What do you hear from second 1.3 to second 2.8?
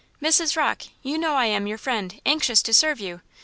I am your friend, anxious to